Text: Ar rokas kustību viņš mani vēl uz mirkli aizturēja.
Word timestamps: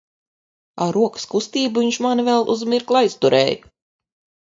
Ar 0.85 0.95
rokas 0.99 1.27
kustību 1.35 1.85
viņš 1.85 2.01
mani 2.09 2.27
vēl 2.33 2.53
uz 2.57 2.67
mirkli 2.75 3.01
aizturēja. 3.05 3.57